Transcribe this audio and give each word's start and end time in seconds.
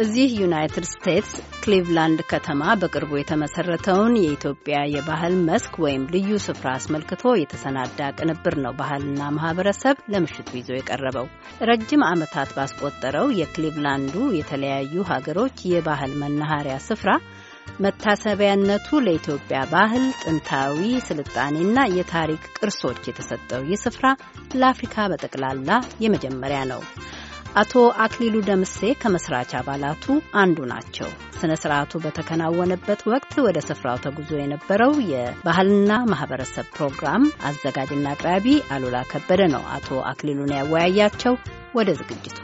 እዚህ 0.00 0.28
ዩናይትድ 0.40 0.84
ስቴትስ 0.90 1.30
ክሊቭላንድ 1.62 2.20
ከተማ 2.30 2.62
በቅርቡ 2.80 3.10
የተመሰረተውን 3.18 4.14
የኢትዮጵያ 4.18 4.76
የባህል 4.92 5.34
መስክ 5.48 5.74
ወይም 5.84 6.02
ልዩ 6.14 6.38
ስፍራ 6.44 6.68
አስመልክቶ 6.76 7.32
የተሰናዳ 7.38 8.08
ቅንብር 8.18 8.54
ነው 8.64 8.72
ባህልና 8.78 9.28
ማህበረሰብ 9.36 9.98
ለምሽቱ 10.12 10.48
ይዞ 10.58 10.70
የቀረበው። 10.76 11.26
ረጅም 11.70 12.06
ዓመታት 12.10 12.52
ባስቆጠረው 12.56 13.28
የክሊቭላንዱ 13.40 14.16
የተለያዩ 14.38 15.04
ሀገሮች 15.12 15.58
የባህል 15.72 16.14
መናኸሪያ 16.22 16.76
ስፍራ 16.88 17.10
መታሰቢያነቱ 17.80 18.88
ለኢትዮጵያ 19.04 19.58
ባህል፣ 19.70 20.06
ጥንታዊ 20.22 20.78
ስልጣኔና 21.08 21.78
የታሪክ 21.96 22.44
ቅርሶች 22.58 23.02
የተሰጠው 23.08 23.62
ይህ 23.68 23.80
ስፍራ 23.84 24.06
ለአፍሪካ 24.54 25.06
በጠቅላላ 25.12 25.70
የመጀመሪያ 26.04 26.60
ነው። 26.72 26.82
አቶ 27.52 27.72
አክሊሉ 27.96 28.36
ደምሴ 28.46 28.90
ከመስራች 29.00 29.52
አባላቱ 29.60 30.04
አንዱ 30.34 30.58
ናቸው። 30.72 31.08
ስነ 31.38 31.52
ስርዓቱ 31.62 32.00
በተከናወነበት 32.04 33.00
ወቅት 33.10 33.32
ወደ 33.46 33.58
ስፍራው 33.68 33.98
ተጉዞ 34.04 34.30
የነበረው 34.40 34.92
የባህልና 35.10 35.92
ማህበረሰብ 36.12 36.68
ፕሮግራም 36.76 37.24
አዘጋጅና 37.48 38.06
አቅራቢ 38.14 38.46
አሉላ 38.74 39.00
ከበደ 39.12 39.42
ነው 39.54 39.64
አቶ 39.76 40.00
አክሊሉን 40.10 40.56
ያወያያቸው። 40.58 41.36
ወደ 41.74 41.90
ዝግጅቱ 42.00 42.38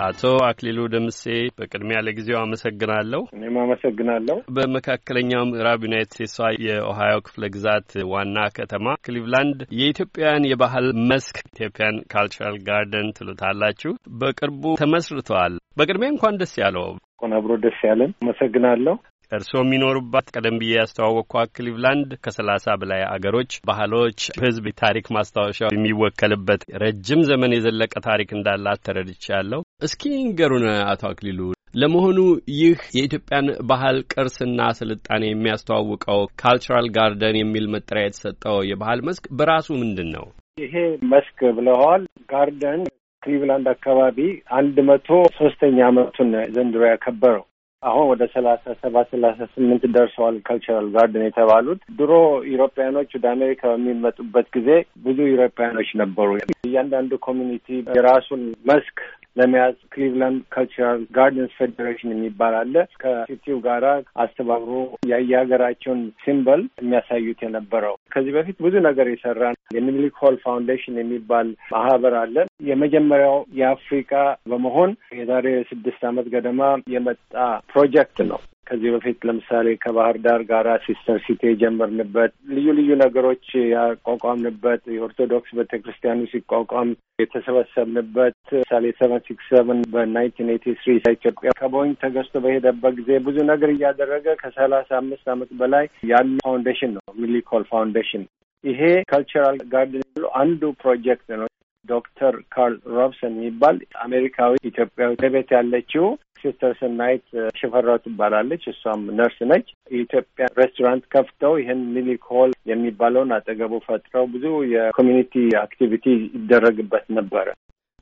አቶ 0.00 0.20
አክሊሉ 0.46 0.78
ደምሴ 0.92 1.22
በቅድሚያ 1.56 1.98
ለጊዜው 2.06 2.38
አመሰግናለሁ። 2.40 3.20
እኔም 3.36 3.56
አመሰግናለሁ። 3.62 4.36
በመካከለኛው 4.56 5.42
ምዕራብ 5.50 5.80
ዩናይትድ 5.86 6.12
ስቴትሷ 6.14 6.36
የኦሃዮ 6.66 7.16
ክፍለ 7.26 7.50
ግዛት 7.54 7.90
ዋና 8.12 8.46
ከተማ 8.58 8.94
ክሊቭላንድ 9.06 9.60
የኢትዮጵያን 9.78 10.48
የባህል 10.50 10.88
መስክ 11.10 11.38
Ethiopian 11.46 11.98
cultural 12.12 12.56
garden 12.68 13.14
ትሉታላችሁ 13.18 13.92
በቅርቡ 14.20 14.64
ተመስርተዋል። 14.82 15.56
በቅድሚያ 15.76 16.10
እንኳን 16.12 16.38
ደስ 16.42 16.54
ያለው። 16.62 16.88
እንኳን 17.12 17.34
አብሮ 17.38 17.52
ደስ 17.64 17.80
ያለን። 17.88 18.12
አመሰግናለሁ። 18.22 18.96
እርስዎ 19.32 19.60
የሚኖሩባት 19.62 20.26
ቀደም 20.34 20.56
ብዬ 20.60 20.72
ያስተዋወቅኳ 20.76 21.44
ክሊቭላንድ 21.54 22.10
ከሰላሳ 22.24 22.74
በላይ 22.80 23.02
አገሮች፣ 23.08 23.52
ባህሎች፣ 23.68 24.18
ሕዝብ 24.40 24.66
ታሪክ 24.82 25.06
ማስታወሻ 25.16 25.60
የሚወከልበት 25.70 26.62
ረጅም 26.82 27.22
ዘመን 27.30 27.54
የዘለቀ 27.56 27.94
ታሪክ 28.08 28.30
እንዳላት 28.36 28.82
ተረድቻለሁ። 28.88 29.60
እስኪ 29.88 30.02
ንገሩን 30.26 30.64
አቶ 30.86 31.02
አክሊሉ 31.10 31.40
ለመሆኑ 31.74 32.18
ይህ 32.56 32.80
የኢትዮጵያን 32.96 33.46
ባህል 33.68 33.98
ቅርስና 34.12 34.60
ስልጣኔ 34.80 35.22
የሚያስተዋውቀው 35.28 36.20
cultural 36.40 36.88
garden 36.96 37.38
የሚል 37.40 37.66
መጠሪያ 37.74 38.06
የተሰጠው 38.06 38.58
የባህል 38.70 39.02
መስክ 39.08 39.24
በራሱ 39.38 39.68
ምንድን 39.82 40.10
ነው? 40.16 40.26
ይሄ 40.58 40.74
መስክ 41.12 41.38
ብለዋል 41.58 42.02
garden 42.32 42.82
ክሊቭላንድ 43.22 43.66
አካባቢ 43.72 44.18
አንድ 44.58 44.76
መቶ 44.88 45.08
ሶስተኛ 45.38 45.78
ዓመቱን 45.90 46.30
ዘንድሮ 46.54 46.82
ያከበረው 46.90 47.44
አሁን 47.82 48.04
ወደ 48.10 48.24
ሰላሳ 48.34 48.74
ሰባት 48.82 49.06
ሰላሳ 49.12 49.38
ስምንት 49.54 49.84
ደርሰዋል። 49.94 50.36
cultural 50.46 50.86
garden 50.94 51.24
የተባሉት 51.26 51.80
ድሮ 51.98 52.12
ኢሮፓያኖች 52.52 53.10
ወደ 53.16 53.26
አሜሪካ 53.32 53.62
በሚመጡበት 53.72 54.46
ጊዜ 54.56 54.68
ብዙ 55.04 55.18
ኢሮፓያኖች 55.32 55.90
ነበሩ። 56.02 56.28
እያንዳንዱ 56.68 57.12
community 57.26 57.66
የራሱን 57.96 58.42
መስክ 58.70 58.98
ለመያዝ 59.36 59.76
Cleveland 59.92 60.40
Cultural 60.54 61.00
Gardens 61.16 61.52
Federation 61.58 62.12
የሚባል 62.14 62.54
አለ። 62.58 62.74
ከ 63.02 63.16
city 63.16 63.44
ው 63.44 63.58
ጋራ 63.66 63.86
አስተባብሮ 64.24 64.72
የየሀገራቸውን 65.12 66.02
symbol 66.22 66.62
የሚያሳዩት 66.82 67.40
የነበረው 67.44 67.94
ከዚህ 68.14 68.32
በፊት 68.36 68.56
ብዙ 68.64 68.74
ነገር 68.88 69.08
የሰራ 69.12 69.42
የሚኒሊክ 69.76 70.16
Hall 70.22 70.36
Foundation 70.44 71.00
የሚባል 71.00 71.48
ማህበር 71.74 72.16
አለ። 72.22 72.36
የመጀመሪያው 72.68 73.38
የአፍሪካ 73.60 74.12
በመሆን 74.46 74.90
የዛሬ 75.18 75.46
ስድስት 75.72 76.02
ዓመት 76.10 76.26
ገደማ 76.34 76.62
የመጣ 76.94 77.34
ፕሮጀክት 77.72 78.18
ነው። 78.30 78.40
ከዚህ 78.72 78.90
በፊት 78.92 79.24
ለምሳሌ 79.28 79.66
ከባህር 79.80 80.16
ዳር 80.24 80.42
ጋራ 80.50 80.68
sister 80.84 81.16
city 81.24 81.40
የጀመርንበት 81.48 82.32
ልዩ 82.52 82.66
ልዩ 82.78 82.90
ነገሮች 83.02 83.44
ያቋቋምንበት 83.72 84.82
የኦርቶዶክስ 84.94 85.50
ቤተ 85.58 85.80
ክርስቲያኑ 85.82 86.20
ሲቋቋም 86.30 86.90
የተሰበሰብንበት 87.22 88.38
ምሳሌ 88.54 88.92
seven 89.00 89.22
six 89.26 89.50
seven 89.52 89.82
በ 89.94 90.06
nineteen 90.06 90.52
eighty 90.54 90.74
three 90.78 90.94
ኢትዮጵያ 91.12 91.52
ከቦይንግ 91.60 92.00
ተገዝቶ 92.04 92.44
በሄደበት 92.44 92.96
ጊዜ 93.00 93.20
ብዙ 93.26 93.36
ነገር 93.52 93.72
እያደረገ 93.72 94.36
ከሰላሳ 94.42 94.90
አምስት 95.00 95.28
ዓመት 95.34 95.52
በላይ 95.60 95.84
ያለ 96.12 96.34
foundation 96.46 96.94
ነው 96.96 97.04
ሚኒሊክ 97.22 97.51
Hall 97.51 97.66
Foundation። 97.72 98.24
ይሄ 98.64 98.80
cultural 99.10 99.58
garden 99.72 100.06
አንዱ 100.38 100.72
ፕሮጀክት 100.82 101.28
ነው። 101.40 101.48
ዶክተር 101.84 102.34
ካርል 102.48 102.74
ሮብሰን 102.96 103.32
የሚባል 103.36 103.76
አሜሪካዊ 104.02 104.52
ኢትዮጵያዊ 104.68 105.14
ቤት 105.34 105.50
ያለችው 105.56 106.04
sister 106.42 106.72
ስናይት 106.80 107.26
ሽፈራው 107.58 107.98
ትባላለች። 108.04 108.64
እሷም 108.72 109.02
ነርስ 109.18 109.38
ነች። 109.50 109.66
የኢትዮጵያ 109.92 110.46
ሬስቶራንት 110.58 111.04
ከፍተው 111.14 111.54
ይህን 111.60 111.82
ሚኒሊክ 111.94 112.24
Hall 112.32 112.52
የሚባለውን 112.72 113.34
አጠገቡ 113.36 113.74
ፈጥረው 113.86 114.26
ብዙ 114.34 114.46
የ 114.74 114.85
community 114.85 115.34
activity 115.62 116.06
ይደረግበት 116.36 117.06
ነበረ። 117.18 117.46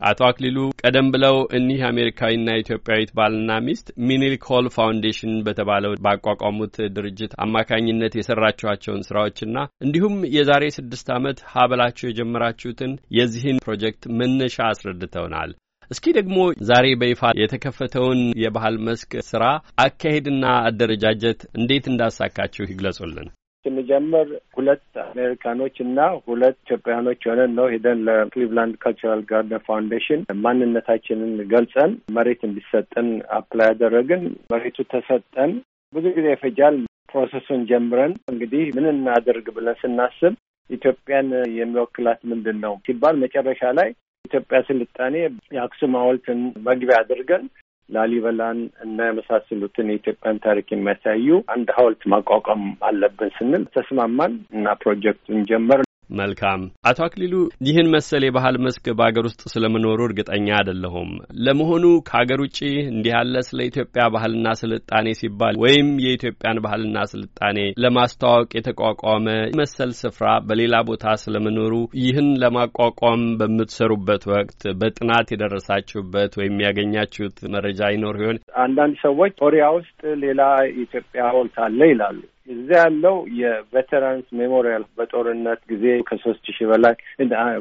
አቶ 0.00 0.20
አክሊሉ 0.26 0.58
ቀደም 0.80 1.08
ብለው 1.14 1.36
እኒህ 1.56 1.80
አሜሪካዊና 1.88 2.50
ኢትዮጵያዊት 2.60 3.10
ባልና 3.18 3.58
ሚስት 3.66 3.88
ሚኒሊክ 4.08 4.44
Hall 4.50 4.66
Foundation 4.76 5.32
በተባለው 5.46 5.94
ባቋቋሙት 6.06 6.76
ድርጅት 6.96 7.32
አማካኝነት 7.44 8.14
የሰራችኋቸውን 8.16 9.04
ስራዎችና 9.08 9.56
እንዲሁም 9.84 10.16
የዛሬ 10.36 10.66
ስድስት 10.78 11.10
ዓመት 11.16 11.40
ሀ 11.52 11.62
ብላችሁ 11.62 12.06
የጀመራችሁትን 12.08 12.94
የዚህን 13.18 13.62
ፕሮጀክት 13.66 14.04
መነሻ 14.20 14.58
አስረድተውናል። 14.70 15.52
እስኪ 15.90 16.06
ደግሞ 16.16 16.36
ዛሬ 16.68 16.86
በይፋ 16.98 17.20
የተከፈተውን 17.38 18.20
የባህል 18.42 18.76
መስክ 18.88 19.12
ስራ 19.28 19.44
አካሄድና 19.84 20.44
አደረጃጀት 20.66 21.40
እንዴት 21.58 21.86
እንዳሳካችሁ 21.90 22.62
ይግለጹልን። 22.64 23.28
ስንጀምር 23.64 24.28
ሁለት 24.56 24.84
አሜሪካኖች 25.04 25.74
እና 25.84 25.98
ሁለት 26.26 26.56
ኢትዮጵያውያኖች 26.64 27.24
ሆነን 27.30 27.50
ነው 27.58 27.66
ሄደን 27.72 27.98
ለ 28.06 28.19
Cleveland 28.19 28.76
Cultural 28.82 29.22
Garden 29.30 29.64
Foundation 29.66 30.20
ማንነታችንን 30.44 31.32
ገልጸን 31.52 31.90
መሬት 32.16 32.42
እንዲሰጠን 32.48 33.08
apply 33.38 33.68
ያደረግን። 33.72 34.22
መሬቱ 34.54 34.78
ተሰጠን። 34.94 35.52
ብዙ 35.92 36.06
ጊዜ 36.16 36.26
ይፈጃል። 36.34 36.78
process 37.12 37.44
ኡን 37.44 37.62
ጀምረን 37.70 38.12
እንግዲህ 38.32 38.64
ምን 38.76 38.86
እናደርግ 38.92 39.46
ብለን 39.56 39.78
ስናስብ 39.80 40.34
ኢትዮጵያን 40.70 41.28
የሚወክላት 41.58 42.20
ምንድን 42.30 42.58
ነው 42.64 42.74
ሲባል 42.86 43.16
መጨረሻ 43.22 43.62
ላይ 43.78 43.88
ኢትዮጵያ 44.30 44.58
ስልጣኔ 44.68 45.14
የአክሱም 45.54 45.94
ሐውልትን 46.00 46.40
መግቢያ 46.66 46.98
አድርገን 47.02 47.44
ላሊበላን 47.88 48.58
እና 48.84 49.06
የመሳሰሉትን 49.06 49.88
የኢትዮጵያን 49.90 50.42
ታሪክ 50.44 50.66
የሚያሳዩ 50.70 51.38
አንድ 51.54 51.68
ሐውልት 51.76 52.02
ማቋቋም 52.12 52.62
አለብን 52.88 53.32
ስንል 53.38 53.64
ተስማማን 53.76 54.34
እና 54.56 54.74
ፕሮጀክቱን 54.82 55.40
ጀመር። 55.50 55.80
መልካም 56.18 56.60
አቶ 56.90 56.98
አክሊሉ 57.06 57.34
ይህን 57.66 57.88
መሰል 57.94 58.24
የባህል 58.26 58.56
መስክ 58.64 58.84
በሀገር 58.98 59.24
ውስጥ 59.28 59.42
ስለመኖሩ 59.52 59.98
እርግጠኛ 60.06 60.48
አይደለሁም። 60.58 61.10
ለመሆኑ 61.46 61.84
ከሀገር 62.08 62.40
ውጭ 62.44 62.58
እንዲህ 62.92 63.12
ያለ 63.14 63.34
ስለ 63.48 63.60
ኢትዮጵያ 63.70 64.04
ባህልና 64.14 64.46
ስልጣኔ 64.62 65.06
ሲባል 65.20 65.54
ወይም 65.64 65.88
የኢትዮጵያን 66.04 66.62
ባህልና 66.64 66.98
ስልጣኔ 67.12 67.56
ለማስተዋወቅ 67.84 68.50
የተቋቋመ 68.58 69.26
መሰል 69.60 69.92
ስፍራ 70.00 70.26
በሌላ 70.48 70.74
ቦታ 70.90 71.14
ስለመኖሩ 71.24 71.74
ይህን 72.02 72.30
ለማቋቋም 72.42 73.22
በምትሰሩበት 73.40 74.24
ወቅት 74.32 74.60
በጥናት 74.80 75.28
የደረሳችሁበት 75.32 76.32
ወይም 76.40 76.56
ያገኛችሁት 76.66 77.18
መረጃ 77.54 77.80
ይኖር 77.94 78.16
ይሆን? 78.22 78.38
አንዳንድ 78.64 78.94
ሰዎች 79.04 79.32
ኮሪያ 79.42 79.64
ውስጥ 79.76 80.00
ሌላ 80.22 80.40
የኢትዮጵያ 80.68 81.22
ሐውልት 81.30 81.56
አለ 81.64 81.80
ይላሉ። 81.90 82.18
እዚያ 82.50 82.78
ያለው 82.80 83.16
የቬተራንስ 83.40 84.26
ሜሞሪያል 84.38 84.84
በጦርነት 84.98 85.60
ጊዜ 85.70 85.84
ከሶስት 86.08 86.44
ሺህ 86.48 86.68
በላይ 86.70 86.94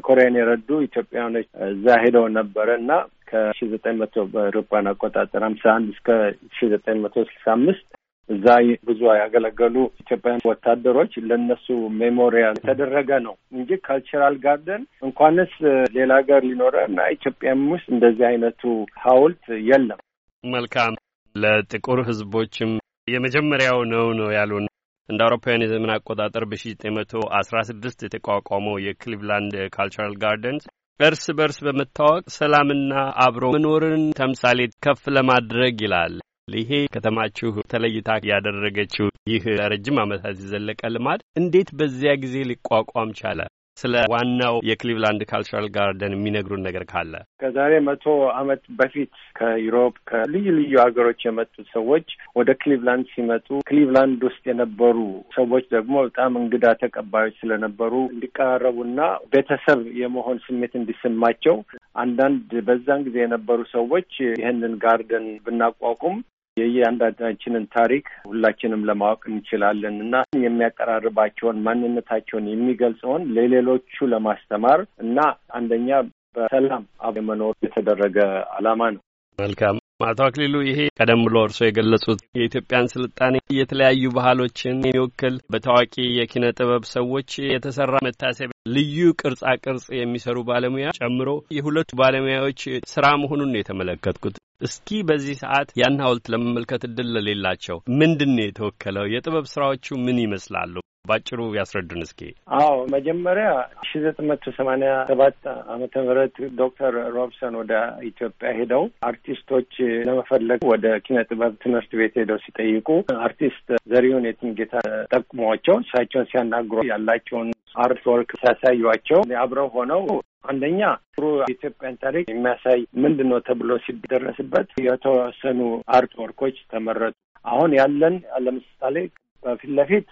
ኮሪያን 0.06 0.38
የረዱ 0.38 0.68
ኢትዮጵያውያኖች 0.86 1.46
እዛ 1.68 1.96
ሄደው 2.02 2.26
ነበረ 2.38 2.68
እና 2.80 2.92
ከሺ 3.30 3.58
ዘጠኝ 3.72 3.96
መቶ 4.00 4.14
በአውሮፓውያን 4.32 4.90
አቆጣጠር 4.92 5.42
ሀምሳ 5.46 5.64
አንድ 5.74 5.88
እስከ 5.94 6.08
ሺ 6.56 6.68
ዘጠኝ 6.72 6.98
መቶ 7.04 7.16
ስልሳ 7.28 7.46
አምስት 7.56 7.86
እዛ 8.28 8.46
ብዙ 8.88 9.00
ያገለገሉ 9.20 9.76
ኢትዮጵያውያን 10.02 10.44
ወታደሮች 10.50 11.12
ለእነሱ 11.28 11.66
memorial 12.00 12.56
የተደረገ 12.60 13.10
ነው 13.24 13.34
እንጂ 13.56 13.78
cultural 13.86 14.36
garden 14.44 14.82
እንኳንስ 15.06 15.54
ሌላ 15.96 16.10
ሀገር 16.20 16.42
ሊኖረ 16.48 16.76
እና 16.90 17.08
ኢትዮጵያም 17.16 17.64
ውስጥ 17.74 17.88
እንደዚህ 17.96 18.26
አይነቱ 18.30 18.62
ሐውልት 19.04 19.46
የለም። 19.70 20.00
መልካም 20.44 20.94
ለጥቁር 21.34 21.98
ሕዝቦችም 22.08 22.70
የመጀመሪያው 23.08 23.78
ነው 23.92 24.06
ነው 24.18 24.28
ያሉን 24.36 24.66
እንደ 25.10 25.20
አውሮፓውያን 25.24 25.64
የዘመን 25.64 25.92
አቆጣጠር 25.94 26.44
በ1916 26.50 28.04
የተቋቋመው 28.06 28.76
የክሊቭላንድ 28.84 29.54
Cultural 29.74 30.14
Gardens 30.22 30.64
እርስ 31.00 31.24
በርስ 31.36 31.58
በመታወቅ 31.66 32.24
ሰላምና 32.34 32.92
አብሮ 33.24 33.44
መኖርን 33.54 34.02
ተምሳሌት 34.18 34.72
ከፍ 34.84 35.02
ለማድረግ 35.16 35.76
ይላል። 35.84 36.16
ይሄ 36.54 36.70
ከተማችሁ 36.94 37.52
ተለይታ 37.72 38.10
ያደረገችው 38.30 39.08
ይህ 39.30 39.44
ለረጅም 39.58 40.00
ዓመታት 40.04 40.36
የዘለቀ 40.40 40.80
ልማድ 40.94 41.20
እንዴት 41.40 41.70
በዚያ 41.78 42.12
ጊዜ 42.22 42.36
ሊቋቋም 42.50 43.10
ቻለ? 43.20 43.40
ስለ 43.80 43.94
ዋናው 44.12 44.54
የክሊቭላንድ 44.68 45.22
Cultural 45.30 45.66
Garden 45.76 46.14
የሚነግሩን 46.16 46.64
ነገር 46.66 46.84
ካለ። 46.90 47.12
ከዛሬ 47.42 47.72
መቶ 47.86 48.04
ዓመት 48.40 48.62
በፊት 48.80 49.10
ከ 49.38 49.52
Europe 49.52 49.94
ከልዩ 50.10 50.46
ልዩ 50.58 50.72
ሀገሮች 50.84 51.20
የመጡት 51.26 51.66
ሰዎች 51.74 52.06
ወደ 52.38 52.50
ክሊቭላንድ 52.62 53.06
ሲመጡ 53.14 53.48
ክሊቭላንድ 53.70 54.20
ውስጥ 54.28 54.42
የነበሩ 54.50 54.96
ሰዎች 55.38 55.64
ደግሞ 55.76 55.94
በጣም 56.06 56.38
እንግዳ 56.42 56.66
ተቀባዮች 56.82 57.36
ስለነበሩ 57.42 57.94
እንዲቀራረቡና 58.12 58.98
ቤተሰብ 59.32 59.80
የመሆን 60.00 60.38
ስሜት 60.46 60.74
እንዲሰማቸው 60.80 61.56
አንዳንድ 62.00 62.36
በዛን 62.66 63.04
ጊዜ 63.06 63.16
የነበሩ 63.22 63.60
ሰዎች 63.74 64.10
ይህንን 64.32 64.74
ጋርደን 64.84 65.26
ብናቋቁም 65.46 66.18
የየአንዳንዳችንን 66.60 67.64
ታሪክ 67.74 68.06
ሁላችንም 68.24 68.86
ለማወቅ 68.90 69.22
እንችላለን 69.30 69.96
እና 70.04 70.14
የሚያቀራርባቸውን 70.44 71.62
ማንነታቸውን 71.66 72.48
የሚገልጸውን 72.52 73.24
ለሌሎቹ 73.36 74.08
ለማስተማር 74.12 74.82
እና 75.04 75.18
አንደኛ 75.52 75.90
በሰላም 76.36 76.84
መኖር 77.28 77.54
የተደረገ 77.66 78.18
ዓላማ 78.56 78.82
ነው። 78.96 79.02
መልካም 79.38 79.79
አቶ 80.00 80.20
አክሊሉ 80.26 80.54
ይሄ 80.66 80.78
ቀደም 80.98 81.20
ብሎ 81.26 81.36
እርስዎ 81.46 81.64
የገለጹት 81.66 82.20
የኢትዮጵያን 82.36 82.90
ስልጣኔ 82.92 83.34
የተለያዩ 83.56 84.10
ባህሎችን 84.16 84.76
የሚወክል 84.80 85.34
በታዋቂ 85.52 85.94
የኪነ 86.18 86.44
ጥበብ 86.58 86.84
ሰዎች 86.92 87.30
የተሰራ 87.46 87.94
መታሰቢያ 88.06 88.56
ልዩ 88.74 89.10
ቅርጻ 89.20 89.44
ቅርጽ 89.64 89.86
የሚሰሩ 89.98 90.38
ባለሙያ 90.48 90.88
ጨምሮ 91.00 91.28
የሁለቱ 91.56 91.90
ባለሙያዎች 92.00 92.62
ስራ 92.92 93.06
መሆኑን 93.22 93.52
ነው 93.52 93.60
የተመለከትኩት። 93.60 94.36
እስኪ 94.60 95.00
በዚህ 95.08 95.36
ሰዓት 95.42 95.68
ያን 95.80 96.02
ሐውልት 96.04 96.26
ለመመልከት 96.32 96.82
እድል 96.88 97.08
ለሌላቸው 97.16 97.76
ምንድን 98.00 98.32
ነው 98.36 98.44
የተወከለው? 98.46 99.06
የጥበብ 99.12 99.46
ስራዎቹ 99.52 99.98
ምን 100.04 100.18
ይመስላሉ? 100.24 100.74
ባጭሩ 101.04 101.40
ያስረዱን 101.56 102.02
እስኪ። 102.04 102.20
አዎ 102.56 102.74
መጀመሪያ 102.94 103.46
ሺ 103.86 104.00
ዘጠኝ 104.02 104.26
መቶ 104.30 104.52
ሰማኒያ 104.58 104.90
ሰባት 105.10 105.38
ዓመተ 105.74 105.94
ምህረት 106.04 106.34
ዶክተር 106.60 106.94
ሮብሰን 107.16 107.54
ወደ 107.60 107.72
ኢትዮጵያ 108.10 108.50
ሄደው 108.58 108.84
አርቲስቶች 109.08 109.72
ለመፈለግ 110.08 110.60
ወደ 110.72 110.86
ኪነ 111.06 111.18
ጥበብ 111.28 111.54
ትምህርት 111.64 111.92
ቤት 112.00 112.16
ሄደው 112.20 112.40
ሲጠይቁ 112.44 112.88
አርቲስት 113.26 113.66
ዘሪሁን 113.92 114.28
የትምጌታ 114.28 114.74
ጠቁሟቸው 115.12 115.78
እሳቸውን 115.84 116.28
ሲያናግሩ 116.32 116.78
ያላቸውን 116.90 117.50
art 117.78 118.04
work 118.10 118.30
ሲያሳዩቸው 118.40 119.20
አብረው 119.42 119.68
ሆነው 119.74 120.02
አንደኛ 120.50 120.80
ጥሩ 121.14 121.24
የኢትዮጵያን 121.42 121.98
ታሪክ 122.04 122.24
የሚያሳይ 122.30 122.80
ምንድን 123.02 123.28
ነው 123.32 123.40
ተብሎ 123.48 123.72
ሲደረስበት 123.84 124.70
የተወሰኑ 124.86 125.60
art 125.96 126.12
ወርኮች 126.22 126.56
ተመረጡ። 126.72 127.14
አሁን 127.44 127.70
ያለን 127.78 128.14
ለምሳሌ 128.46 128.96
በፊት 129.42 129.70
ለፊት 129.76 130.06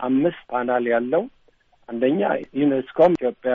አምስት 0.00 0.40
ፓናል 0.50 0.84
ያለው 0.92 1.22
አንደኛ 1.88 2.20
ዩኔስኮም 2.58 3.14
ኢትዮጵያ 3.16 3.54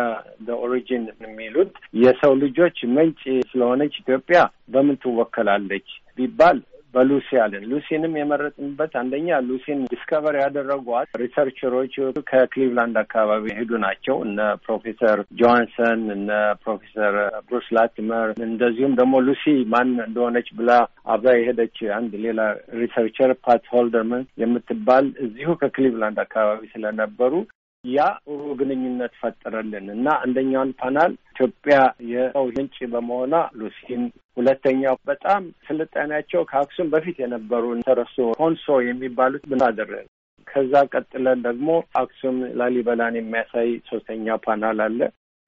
origin 0.63 1.05
የሚሉት 1.23 1.71
የሰው 2.01 2.33
ልጆች 2.43 2.77
ምንጭ 2.95 3.21
ስለሆነች 3.51 3.93
ኢትዮጵያ 4.01 4.39
በምን 4.69 4.99
ትወከላለች 5.03 5.87
ቢባል 6.17 6.59
በሉሲ 6.93 7.29
አለን። 7.43 7.63
ሉሲንም 7.71 8.13
የመረጥንበት 8.19 8.93
አንደኛ 9.01 9.37
ሉሲን 9.49 9.81
discover 9.91 10.35
ያደረጓት 10.41 11.09
researcherኦች 11.21 11.93
ከክሊቭላንድ 12.29 12.95
አካባቢ 13.03 13.43
የሄዱ 13.51 13.71
ናቸው። 13.85 14.15
እነ 14.25 14.37
ፕሮፌሰር 14.65 15.19
ጆሃንሰን 15.39 16.01
እነ 16.15 16.29
ፕሮፌሰር 16.63 17.15
ብሩስ 17.47 17.67
ላቲመር 17.77 18.27
እንደዚሁም 18.47 18.95
ደግሞ 18.99 19.15
ሉሲ 19.27 19.45
ማን 19.73 19.91
እንደሆነች 20.07 20.49
ብላ 20.59 20.71
አብራ 21.13 21.29
የሄደች 21.37 21.77
አንድ 21.99 22.11
ሌላ 22.25 22.41
ሪሰርቸር 22.81 23.31
ፓት 23.45 23.63
ሆልደርመን 23.73 24.25
የምትባል 24.43 25.05
እዚሁ 25.25 25.49
ከክሊቭላንድ 25.61 26.19
አካባቢ 26.25 26.61
ስለነበሩ 26.73 27.33
ያ 27.85 27.99
ጥሩ 28.25 28.39
ግንኙነት 28.59 29.13
ፈጠረልን 29.19 29.85
እና 29.93 30.07
አንደኛውን 30.23 30.71
ፓናል 30.79 31.11
ኢትዮጵያ 31.31 31.75
የሰው 32.09 32.45
ምንጭ 32.49 32.77
በመሆኗ 32.93 33.33
ሉሲን፣ 33.59 34.01
ሁለተኛው 34.37 34.95
በጣም 35.09 35.43
ስልጣኔያቸው 35.67 36.41
ከአክሱም 36.49 36.89
በፊት 36.93 37.17
የነበሩ 37.23 37.63
ተረሶ 37.87 38.17
ኮንሶ 38.39 38.67
የሚባሉት 38.87 39.45
ብን 39.51 39.63
አደረግ 39.69 40.05
ከዛ 40.47 40.73
ቀጥለን 40.93 41.39
ደግሞ 41.47 41.69
አክሱም 41.99 42.37
ላሊበላን 42.59 43.17
የሚያሳይ 43.17 43.71
ሶስተኛው 43.89 44.37
ፓናል 44.45 44.79
አለ። 44.87 44.99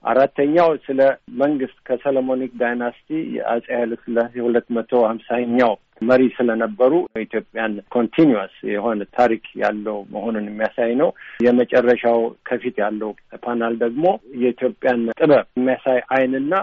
አራተኛው 0.03 0.69
ስለ 0.85 1.01
መንግስት 1.41 1.77
ከ 1.87 1.99
Solomonic 1.99 2.51
dynasty 2.61 3.07
የአጼ 3.35 3.65
ኃይለ 3.77 3.93
ሥላሴ 4.03 4.33
ሁለት 4.45 4.67
መቶ 4.77 4.91
ሀምሳኛው 5.07 5.73
መሪ 6.01 6.21
ስለነበሩ 6.37 6.93
ኢትዮጵያን 7.23 7.73
continuous 7.95 8.53
የሆነ 8.71 9.07
ታሪክ 9.17 9.43
ያለው 9.61 9.97
መሆኑን 10.13 10.47
የሚያሳይ 10.49 10.91
ነው። 11.01 11.09
የመጨረሻው 11.45 12.19
ከፊት 12.47 12.77
ያለው 12.83 13.11
ፓናል 13.43 13.75
ደግሞ 13.83 14.05
የኢትዮጵያን 14.41 15.03
ጥበብ 15.19 15.45
የሚያሳይ 15.57 16.01
አይንና 16.15 16.53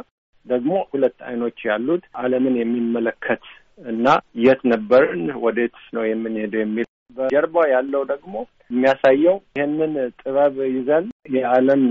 ደግሞ 0.47 0.75
ሁለት 0.93 1.19
አይኖች 1.29 1.59
ያሉት 1.69 2.05
ዓለምን 2.21 2.55
የሚመለከት 2.59 3.43
እና 3.85 4.07
የት 4.45 4.61
ነበርን 4.73 5.25
ወዴት 5.43 5.77
ነው 5.97 6.05
የምንሄደው 6.07 6.63
የሚል 6.63 6.87
በጀርባ 7.17 7.59
ያለው 7.71 8.03
ደግሞ 8.11 8.35
የሚያሳየው 8.71 9.37
ይህንን 9.57 9.93
ጥበብ 10.21 10.57
ይዘን 10.75 11.05
የዓለም 11.35 11.83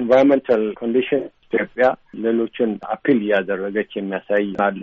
environmental 0.00 0.62
condition 0.80 1.22
ኢትዮጵያ 1.46 1.86
ሌሎችን 2.24 2.70
appeal 2.94 3.18
እያደረገች 3.24 3.90
የሚያሳይ 3.96 4.46
አለ። 4.66 4.80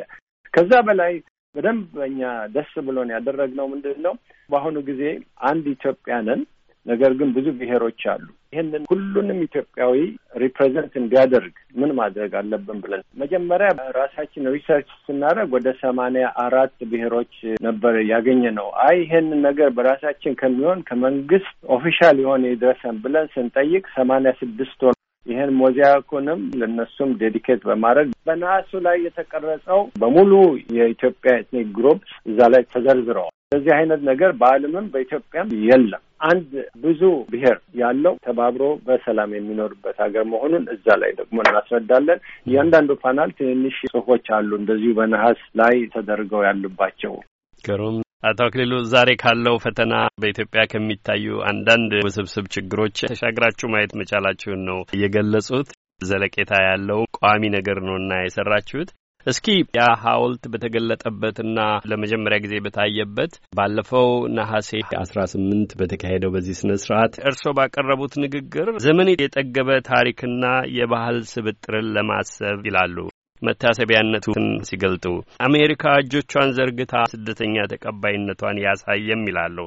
ከዛ 0.54 0.72
በላይ 0.88 1.14
በደንብ 1.56 1.96
እኛ 2.06 2.20
ደስ 2.54 2.72
ብሎን 2.86 3.10
ያደረግነው 3.16 3.66
ምንድን 3.72 4.00
ነው? 4.06 4.14
በአሁኑ 4.50 4.78
ጊዜ 4.90 5.04
አንድ 5.50 5.66
ኢትዮጵያንን 5.74 6.42
ነገር 6.86 7.12
ግን 7.18 7.30
ብዙ 7.36 7.48
ብሔሮች 7.58 8.02
አሉ። 8.12 8.24
ይህንን 8.54 8.84
ሁሉንም 8.92 9.40
ኢትዮጵያዊ 9.46 9.96
represent 10.44 10.94
እንዲያደርግ 11.02 11.52
ምን 11.76 11.92
ማድረግ 12.00 12.32
አለብን 12.40 12.80
ብለን 12.84 13.04
መጀመሪያ 13.22 13.68
ራሳችን 13.98 14.50
research 14.56 14.90
ስናደርግ 15.06 15.52
ወደ 15.58 15.70
ሰማንያ 15.84 16.26
አራት 16.46 16.76
ብሔሮች 16.92 17.36
ነበር 17.68 17.96
ያገኘነው። 18.12 18.68
አይ 18.86 18.98
ይሄንን 19.04 19.42
ነገር 19.48 19.70
በራሳችን 19.78 20.40
ከሚሆን 20.42 20.82
ከመንግስት 20.90 21.54
official 21.76 22.18
የሆነ 22.24 22.44
ይድረሰን 22.52 22.98
ብለን 23.06 23.32
ስንጠይቅ 23.36 23.86
ሰማንያ 23.96 24.34
ስድስት 24.42 24.82
ይህን 25.26 25.52
mosaic 25.60 26.00
ኡንም 26.00 26.40
ለነሱም 26.60 27.10
dedicate 27.20 27.62
በማድረግ 27.68 28.08
በነሐሱ 28.28 28.72
ላይ 28.86 28.98
የተቀረጸው 29.06 29.82
በሙሉ 30.02 30.32
የኢትዮጵያ 30.78 31.34
ethnic 31.42 31.68
group 31.78 32.00
እዛ 32.26 32.50
ላይ 32.54 32.64
ተዘርዝረዋል። 32.74 33.34
በዚህ 33.52 33.74
አይነት 33.78 34.02
ነገር 34.10 34.32
በዓለምም 34.40 34.86
በኢትዮጵያም 34.92 35.48
የለም። 35.66 36.02
አንድ 36.24 36.52
ብዙ 36.84 37.02
ብሔር 37.32 37.58
ያለው 37.80 38.14
ተባብሮ 38.26 38.64
በሰላም 38.86 39.32
የሚኖርበት 39.36 39.98
ሀገር 40.04 40.26
መሆኑን 40.34 40.66
እዛ 40.76 40.98
ላይ 41.02 41.12
ደግሞ 41.20 41.38
እናስረዳለን። 41.46 42.20
እያንዳንዱ 42.48 42.92
ፓናል 43.04 43.32
ትንንሽ 43.40 43.78
ጽሑፎች 43.88 44.28
አሉ 44.38 44.52
እንደዚሁ 44.60 44.94
በነሐስ 45.00 45.42
ላይ 45.62 45.76
ተደርገው 45.96 46.44
ያሉባቸው። 46.48 47.16
ግሩም። 47.64 47.98
አቶ 48.24 48.40
አክሊሉ 48.46 48.74
ዛሬ 48.90 49.10
ካለው 49.22 49.56
ፈተና 49.64 49.94
በኢትዮጵያ 50.22 50.64
ከሚታዩ 50.72 51.24
አንዳንድ 51.50 51.92
ውስብስብ 52.06 52.46
ችግሮች 52.56 52.98
ተሻግራችሁ 53.12 53.68
ማየት 53.74 53.94
መቻላችሁን 54.02 54.62
ነው 54.70 54.80
የገለጹት። 55.02 55.70
ዘለቄታ 56.02 56.52
ያለው 56.66 57.02
ቋሚ 57.18 57.50
ነገር 57.56 57.78
ነውና 57.88 58.12
የሰራችሁት 58.22 58.90
እስኪ 59.26 59.48
ያ 59.78 59.88
ሐውልት 60.04 60.44
በተገለጠበትና 60.52 61.58
ለመጀመሪያ 61.90 62.38
ጊዜ 62.46 62.56
በታየበት 62.66 63.34
ባለፈው 63.58 64.08
ነሐሴ 64.38 64.72
አስራ 65.02 65.26
ስምንት 65.34 65.74
በተካሄደው 65.80 66.34
በዚህ 66.36 66.58
ስነ 66.62 66.78
ስርዓት 66.84 67.16
እርስዎ 67.30 67.54
ባቀረቡት 67.60 68.16
ንግግር 68.24 68.70
ዘመን 68.86 69.12
የጠገበ 69.16 69.80
ታሪክና 69.92 70.46
የባህል 70.78 71.20
ስብጥርን 71.34 71.90
ለማሰብ 71.98 72.60
ይላሉ 72.70 72.98
መታሰቢያነቱን 73.42 74.46
ሲገልጡ 74.68 75.06
አሜሪካ 75.46 75.94
እጆቿን 76.02 76.50
ዘርግታ 76.58 76.94
ስደተኛ 77.14 77.56
ተቀባይነቷን 77.72 78.62
ያሳየም 78.66 79.24
ይላሉ። 79.30 79.58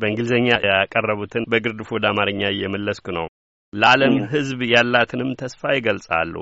በእንግሊዝኛ 0.00 0.48
ያቀረቡትን 0.68 1.46
በግርድፉ 1.52 1.88
ወደ 1.96 2.06
አማርኛ 2.10 2.42
እየመለስኩ 2.52 3.06
ነው። 3.18 3.26
ለዓለም 3.72 4.14
ሕዝብ 4.32 4.60
ያላትንም 4.72 5.30
ተስፋ 5.40 5.72
ይገልጻሉ። 5.76 6.34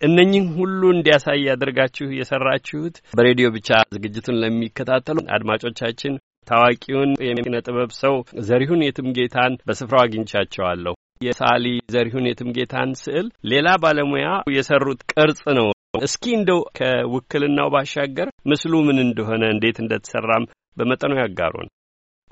እነኚህን 0.00 0.46
ሁሉ 0.56 0.80
እንዲያሳይ 0.94 1.40
ያደርጋችሁ 1.48 2.06
የሰራችሁት 2.18 2.96
በሬዲዮ 3.16 3.46
ብቻ 3.56 3.70
ዝግጅቱን 3.94 4.38
ለሚከታተሉ 4.42 5.18
አድማጮቻችን 5.36 6.14
ታዋቂውን 6.48 7.10
የኪነ 7.26 7.56
ጥበብ 7.66 7.90
ሰው 8.00 8.14
ዘሪሁን 8.46 8.84
የትምጌታን 8.84 9.58
በስፍራው 9.66 10.02
አግኝቻቸዋለሁ። 10.04 10.94
የሳሊ 11.20 11.64
ዘሪሁን 11.94 12.28
የትምጌታን 12.28 12.90
ስዕል 13.00 13.26
ሌላ 13.50 13.68
ባለሙያ 13.82 14.26
የሰሩት 14.54 15.00
ቅርጽ 15.12 15.42
ነው። 15.58 15.66
እስኪ 16.00 16.24
እንደው 16.36 16.60
ከውክልናው 16.78 17.68
ባሻገር 17.74 18.28
ምስሉ 18.50 18.72
ምን 18.86 18.98
እንደሆነ 19.04 19.42
እንዴት 19.54 19.78
እንደተሰራም 19.82 20.44
በመጠኑ 20.76 21.12
ያጋሩን። 21.20 21.68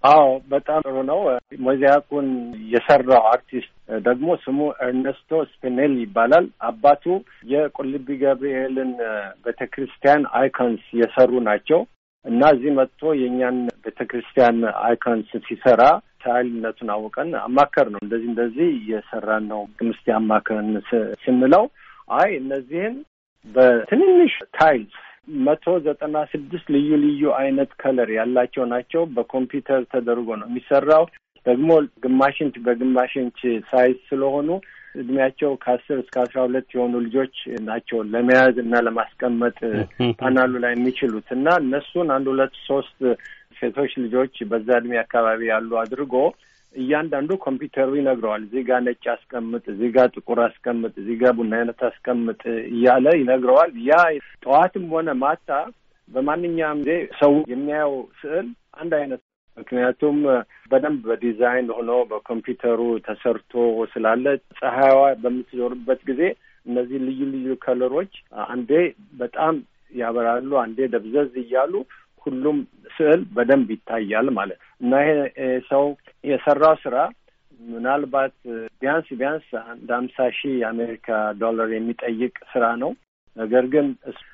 አዎ 0.05 0.25
በጣም 0.51 0.81
ጥሩ 0.85 0.97
ነው። 1.09 1.21
mosaic 1.67 2.03
ኡን 2.03 2.27
የሰራው 2.73 3.23
አርቲስት 3.33 3.73
ደግሞ 4.07 4.29
ስሙ 4.45 4.59
ኤርነስቶ 4.85 5.31
ስፒኔል 5.53 5.95
ይባላል። 6.03 6.47
አባቱ 6.69 7.05
የቁልቢ 7.53 8.09
ገብርኤልን 8.23 8.93
ቤተ 9.45 9.61
ክርስቲያን 9.75 10.25
icons 10.41 10.85
የሰሩ 11.01 11.33
ናቸው 11.49 11.81
እና 12.25 12.43
እዚህ 12.55 12.73
መጥቶ 12.79 13.03
የእኛን 13.21 13.59
ቤተ 13.85 14.01
ክርስቲያን 14.11 14.57
አይኮንስ 14.85 15.31
ሲሰራ 15.47 15.83
ስታይልነቱን 16.21 16.89
አውቀን 16.95 17.29
አማከር 17.41 17.87
ነው። 17.93 18.01
እንደዚህ 18.03 18.29
እንደዚህ 18.31 18.69
እየሰራን 18.79 19.45
ነው፣ 19.51 19.61
ምስቲ 19.89 20.07
አማከርን 20.17 20.71
ስንለው 21.23 21.65
አይ 22.19 22.31
እነዚህን 22.41 22.97
በትንንሽ 23.47 24.35
ታይልስ 24.57 24.97
መቶ 25.41 25.65
ዘጠና 25.87 26.17
ስድስት 26.31 26.67
ልዩ 26.75 26.91
ልዩ 27.03 27.23
አይነት 27.41 27.71
ከለር 27.81 28.11
ያላቸው 28.17 28.65
ናቸው። 28.71 29.03
በኮምፒውተር 29.15 29.83
ተደርጎ 29.93 30.29
ነው 30.41 30.49
የሚሰራው። 30.51 31.05
ደግሞ 31.47 31.71
ግማሽ 32.05 32.37
ኢንች 32.45 32.57
በግማሽ 32.65 33.13
ኢንች 33.21 33.41
ሳይዝ 33.71 33.99
ስለሆኑ 34.09 34.49
እድሜያቸው 34.95 35.51
ከአስር 35.63 35.99
እስከ 36.03 36.15
አስራ 36.23 36.39
ሁለት 36.47 36.69
የሆኑ 36.75 36.95
ልጆች 37.05 37.35
ናቸው 37.69 37.99
ለመያዝ 38.13 38.57
እና 38.65 38.81
ለማስቀመጥ 38.87 39.59
ፓናሉ 40.21 40.53
ላይ 40.65 40.73
የሚችሉት 40.75 41.29
እና 41.37 41.49
እነሱን 41.63 42.09
አንድ 42.17 42.27
ሁለት 42.33 42.55
ሶስት 42.67 42.99
ሴቶች 43.59 43.93
ልጆች 44.05 44.35
በዛ 44.51 44.69
እድሜ 44.81 44.95
አካባቢ 45.03 45.41
ያሉ 45.51 45.71
አድርጎ 45.83 46.15
እያንዳንዱ 46.75 47.31
ኮምፒውተሩ 47.45 47.91
ይነግረዋል። 47.99 48.43
እዚህ 48.47 48.63
ጋር 48.69 48.81
ነጭ 48.87 49.05
አስቀምጥ፣ 49.13 49.65
እዚህ 49.73 49.91
ጋር 49.97 50.09
ጥቁር 50.17 50.41
አስቀምጥ፣ 50.47 50.93
እዚህ 51.03 51.17
ጋር 51.23 51.33
ቡና 51.39 51.53
አይነት 51.61 51.81
አስቀምጥ 51.89 52.43
እያለ 52.73 53.07
ይነግረዋል። 53.21 53.73
ያ 53.87 53.95
ጠዋትም 54.45 54.85
ሆነ 54.95 55.09
ማታ 55.23 55.51
በማንኛውም 56.09 56.83
ጊዜ 56.83 56.93
ሰው 57.21 57.33
የሚያየው 57.53 57.97
ስዕል 58.21 58.47
አንድ 58.81 58.93
አይነት 59.01 59.23
ምክንያቱም 59.57 60.19
በደንብ 60.71 61.01
በዲዛይን 61.09 61.69
ሆኖ 61.77 61.91
በኮምፒውተሩ 62.11 62.81
ተሰርቶ 63.07 63.53
ስላለ 63.93 64.25
ፀሐይዋ 64.59 65.01
በምትዞርበት 65.23 66.01
ጊዜ 66.11 66.23
እነዚህ 66.67 66.99
ልዩ 67.07 67.21
ልዩ 67.33 67.51
ከለሮች 67.65 68.13
አንዴ 68.47 68.71
በጣም 69.21 69.57
ያበራሉ፣ 69.93 70.51
አንዴ 70.63 70.79
ደብዘዝ 70.95 71.33
እያሉ 71.43 71.75
ሁሉም 72.23 72.59
ስዕል 72.97 73.21
በደንብ 73.37 73.69
ይታያል 73.75 74.29
ማለት 74.39 74.61
እና 74.81 74.93
ይሄ 75.03 75.11
ሰው 75.71 75.85
የሰራው 76.25 76.77
ስራ 76.85 76.97
ምናልባት 77.61 78.35
ቢያንስ 78.81 79.09
ቢያንስ 79.21 79.47
አንድ 79.65 79.89
ሀምሳ 79.97 80.27
ሺህ 80.37 80.53
የአሜሪካ 80.61 81.09
ዶላር 81.41 81.71
የሚጠይቅ 81.75 82.35
ስራ 82.53 82.65
ነው። 82.83 82.91
ነገር 83.37 83.65
ግን 83.73 83.87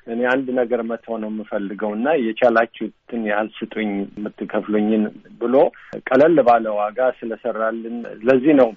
እኔ 0.07 0.19
አንድ 0.31 0.47
ነገር 0.59 0.81
መተው 0.89 1.15
ነው 1.23 1.29
የምፈልገው 1.31 1.91
እና 1.97 2.07
የቻላችሁትን 2.21 3.23
ያህል 3.29 3.49
ስጡኝ 3.57 3.89
የምትከፍሉኝን 4.13 5.03
ብሎ 5.41 5.55
ቀለል 6.07 6.37
ባለ 6.47 6.65
ዋጋ 6.79 6.99
ስለሰራልን 7.19 7.97
ለዚህ 8.27 8.55
ነው 8.61 8.69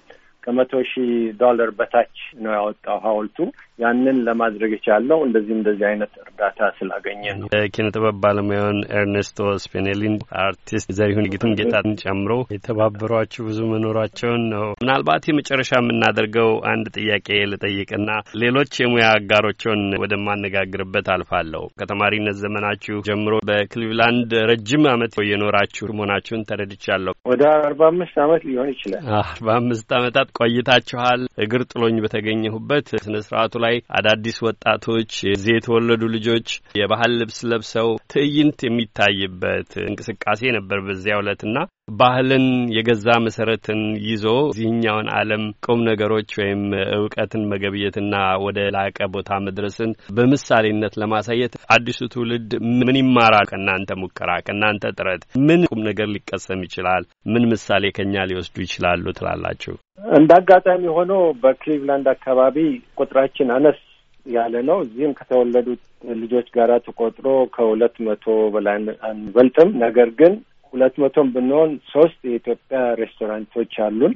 ከመቶ 0.43 0.73
ሺህ 0.91 1.09
ዶላር 1.41 1.69
በታች 1.79 2.15
ነው 2.43 2.51
ያወጣው 2.57 2.99
ሐውልቱ። 3.05 3.37
ያንን 3.79 4.17
ለማድረግ 4.27 4.71
የቻለው 4.75 5.19
እንደዚህ 5.25 5.53
እንደዚህ 5.57 5.85
አይነት 5.89 6.11
እርዳታ 6.23 6.69
ስላገኘ 6.77 7.21
ነው። 7.39 7.47
የኪነ 7.57 7.87
ጥበብ 7.95 8.17
ባለሙያውን 8.23 8.79
ኤርኔስቶ 8.97 9.37
ስፔኔሊን፣ 9.63 10.15
አርቲስት 10.43 10.89
ዘሪሁን 10.99 11.29
ጌቱን 11.33 11.55
ጌታን 11.59 11.89
ጨምሮ 12.03 12.33
የተባበሯችሁ 12.55 13.43
ብዙ 13.49 13.59
መኖራቸውን 13.71 14.43
ነው። 14.53 14.65
ምናልባት 14.81 15.27
የመጨረሻ 15.29 15.71
የምናደርገው 15.79 16.51
አንድ 16.71 16.87
ጥያቄ 16.97 17.27
ልጠይቅና 17.51 18.09
ሌሎች 18.43 18.73
የሙያ 18.81 19.07
አጋሮችን 19.15 19.81
ወደማነጋግርበት 20.03 21.09
አልፋለሁ። 21.15 21.63
ከተማሪነት 21.81 22.37
ዘመናችሁ 22.43 22.97
ጀምሮ 23.09 23.33
በክሊቭላንድ 23.49 24.31
ረጅም 24.51 24.85
ዓመት 24.93 25.15
የኖራችሁ 25.29 25.85
መሆናችሁን 25.91 26.45
ተረድቻለሁ። 26.49 27.13
ወደ 27.31 27.43
አርባ 27.59 27.81
አምስት 27.91 28.15
ዓመት 28.23 28.41
ሊሆን 28.49 28.69
ይችላል። 28.73 29.03
አርባ 29.21 29.47
አምስት 29.59 29.89
ዓመታት 29.99 30.29
ቆይታችኋል። 30.39 31.21
እግር 31.43 31.61
ጥሎኝ 31.71 31.95
በተገኘሁበት 32.03 32.87
ስነ 33.03 33.15
ስርዓቱ 33.25 33.53
ላይ 33.59 33.68
አዳዲስ 33.97 34.37
ወጣቶች 34.45 35.11
እዚህ 35.33 35.53
የተወለዱ 35.55 36.03
ልጆች 36.15 36.47
የባህል 36.79 37.13
ልብስ 37.21 37.39
ለብሰው 37.51 37.89
ትዕይንት 38.13 38.59
የሚታይበት 38.65 39.71
እንቅስቃሴ 39.85 40.51
ነበር 40.57 40.79
በዚያ 40.87 41.19
ዕለትና 41.21 41.57
ባህልን 41.91 42.45
የገዛ 42.75 43.07
መሰረትን 43.25 43.79
ይዞ 44.07 44.23
እዚህኛውን 44.49 45.07
ዓለም 45.17 45.43
ቁም 45.65 45.79
ነገሮች 45.89 46.29
ወይም 46.39 46.61
እውቀትን 46.97 47.43
መገብየትና 47.51 48.13
ወደ 48.45 48.59
ላቀ 48.75 49.07
ቦታ 49.15 49.39
መድረስን 49.45 49.91
በምሳሌነት 50.17 50.93
ለማሳየት 51.01 51.53
አዲሱ 51.75 51.99
ትውልድ 52.13 52.49
ምን 52.79 52.97
ይማራል? 53.01 53.47
ከእናንተ 53.51 53.97
ሙከራ፣ 54.01 54.29
ከእናንተ 54.47 54.93
ጥረት 54.97 55.21
ምን 55.47 55.61
ቁም 55.71 55.81
ነገር 55.89 56.09
ሊቀሰም 56.15 56.63
ይችላል? 56.67 57.03
ምን 57.31 57.45
ምሳሌ 57.51 57.91
ከኛ 57.97 58.25
ሊወስዱ 58.31 58.55
ይችላሉ 58.65 59.05
ትላላችሁ? 59.19 59.75
እንደ 60.17 60.31
አጋጣሚ 60.39 60.83
ሆኖ 60.97 61.11
በክሊቭላንድ 61.41 62.07
አካባቢ 62.13 62.57
ቁጥራችን 62.99 63.49
አነስ 63.55 63.79
ያለ 64.25 64.55
ነው። 64.69 64.77
እዚህም 64.85 65.15
ከተወለዱት 65.17 65.81
ልጆች 66.19 66.47
ጋር 66.55 66.69
ተቆጥሮ 66.85 67.25
ከሁለት 67.55 67.95
መቶ 68.07 68.25
በላይ 68.53 68.77
አንበልጥም። 69.09 69.69
ነገር 69.83 70.09
ግን 70.19 70.33
ሁለት 70.73 70.95
መቶም 71.01 71.27
ብንሆን 71.33 71.71
ሶስት 71.93 72.19
የኢትዮጵያ 72.27 72.79
ሬስቶራንቶች 72.99 73.73
አሉን። 73.85 74.13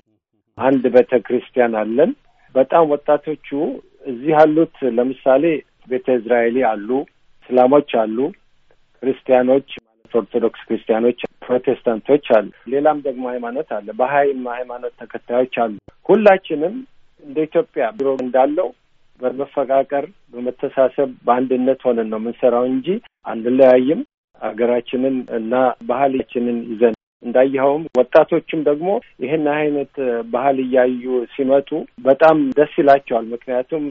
አንድ 0.58 0.84
ቤተ 0.96 1.14
ክርስቲያን 1.28 1.74
አለን። 1.82 2.12
በጣም 2.56 2.84
ወጣቶቹ 2.94 3.48
እዚህ 4.06 4.32
ያሉት 4.36 4.76
ለምሳሌ 4.98 5.44
ቤተ 5.90 6.08
እስራኤሊ 6.20 6.58
አሉ፣ 6.72 6.90
እስላሞች 7.44 7.92
አሉ፣ 8.02 8.18
ክርስቲያኖች 9.04 9.70
ማለት 9.86 10.14
ኦርቶዶክስ 10.14 10.62
ክርስቲያኖች፣ 10.68 11.20
ፕሮቴስታንቶች 11.46 12.26
አሉ። 12.38 12.46
ሌላም 12.74 12.98
ደግሞ 13.08 13.24
ሃይማኖት 13.32 13.70
አለ። 13.78 13.88
በሀይም 14.00 14.44
ሃይማኖት 14.54 14.94
ተከታዮች 15.02 15.56
አሉ። 15.64 15.74
ሁላችንም 16.10 16.76
እንደ 17.24 17.38
ኢትዮጵያ 17.48 17.84
ድሮ 17.98 18.10
እንዳለው 18.24 18.70
በመፈቃቀር 19.20 20.06
በመተሳሰብ 20.34 21.10
በአንድነት 21.26 21.82
ሆነን 21.88 22.10
ነው 22.12 22.20
የምንሰራው 22.22 22.66
እንጂ 22.72 22.88
አንለያይም። 23.26 24.02
ሀገራችንን 24.44 25.16
እና 25.38 25.54
ባህላችንን 25.90 26.58
ይዘን 26.72 26.96
እንዳየኸውም 27.24 27.84
ወጣቶችም 27.98 28.62
ደግሞ 28.64 28.90
ይህን 29.24 29.46
አይነት 29.56 29.94
ባህል 30.34 30.58
እያዩ 30.64 31.04
ሲመጡ 31.34 31.70
በጣም 32.08 32.38
ደስ 32.58 32.74
ይላቸዋል። 32.82 33.26
ምክንያቱም 33.34 33.84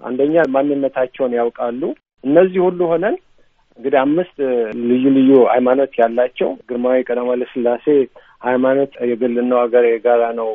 አንደኛ 0.00 0.34
ማንነታቸውን 0.54 1.36
ያውቃሉ። 1.38 1.82
እነዚህ 2.24 2.60
ሁሉ 2.66 2.80
ሆነን 2.92 3.16
እንግዲህ 3.78 3.98
አምስት 4.02 4.36
ልዩ 4.88 5.04
ልዩ 5.16 5.30
ሃይማኖት 5.52 5.92
ያላቸው 6.00 6.50
ግርማዊ 6.68 6.98
ቀዳማዊ 7.08 7.32
ኃይለ 7.34 7.46
ሥላሴ 7.54 7.86
ሃይማኖት 8.42 8.92
የግል 9.10 9.34
ነው፣ 9.44 9.58
ሀገር 9.64 9.84
የጋራ 9.88 10.24
ነው 10.40 10.50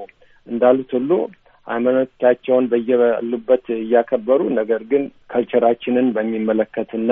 እንዳሉት 0.47 0.91
ሁሉ 0.97 1.11
ሃይማኖታቸውን 1.67 2.65
በየሉበት 2.71 3.65
እያከበሩ 3.79 4.41
ነገር 4.59 4.81
ግን 4.91 5.03
ከልቸራችንን 5.31 6.07
በሚመለከትና 6.15 7.11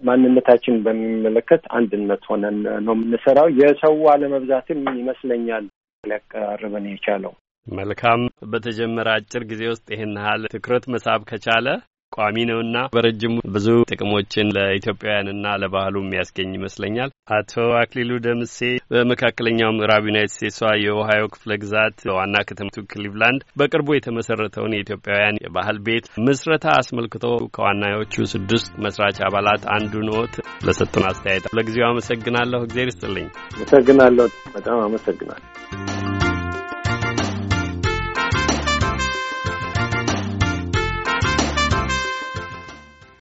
ማንነታችንን 0.00 0.82
በሚመለከት 0.86 1.62
አንድነት 1.76 2.22
ሆነን 2.30 2.56
ነው 2.86 2.94
የምንሰራው። 2.96 3.48
የሰው 3.60 3.96
አለመብዛትም 4.12 4.80
ይመስለኛል 4.98 5.64
ሊያቀራርበን 6.04 6.86
የቻለው። 6.90 7.32
መልካም። 7.66 8.20
በተጀመረ 8.50 9.08
አጭር 9.16 9.44
ጊዜ 9.50 9.62
ውስጥ 9.70 9.86
ይህን 9.94 10.12
ያህል 10.20 10.42
ትኩረት 10.52 10.84
መሳብ 10.94 11.20
ከቻለ 11.30 11.68
ቋሚ 12.16 12.36
ነውና 12.50 12.76
በረጅሙ 12.94 13.34
ብዙ 13.54 13.66
ጥቅሞችን 13.90 14.52
ለኢትዮጵያውያንና 14.56 15.54
ለባህሉ 15.62 15.96
የሚያስገኝ 16.02 16.50
ይመስለኛል። 16.56 17.10
አቶ 17.36 17.52
አክሊሉ 17.80 18.10
ደምሴ 18.26 18.58
በመካከለኛው 18.92 19.70
ምዕራብ 19.78 20.04
ዩናይት 20.10 20.32
ስቴትሷ 20.34 20.60
የኦሃዮ 20.82 21.22
ክፍለ 21.34 21.52
ግዛት 21.62 21.84
ዋና 22.16 22.36
ከተማቱ 22.48 22.84
ክሊቭላንድ 22.92 23.42
በቅርቡ 23.60 23.88
የተመሰረተውን 23.96 24.76
የኢትዮጵያውያን 24.76 25.40
የባህል 25.44 25.78
ቤት 25.86 26.06
ምስረታ 26.26 26.66
አስመልክቶ 26.80 27.24
ከዋናዎቹ 27.56 28.14
ስድስት 28.34 28.68
መስራች 28.86 29.18
አባላት 29.28 29.64
አንዱ 29.76 29.94
ኖት። 30.10 30.34
ለሰጡን 30.66 31.06
አስተያየት 31.10 31.48
ለጊዜው 31.58 31.88
አመሰግናለሁ። 31.90 32.60
እግዜር 32.66 32.88
ይስጥልኝ። 32.92 33.28
አመሰግናለሁ። 33.56 34.28
በጣም 34.56 34.78
አመሰግናለሁ። 34.86 36.15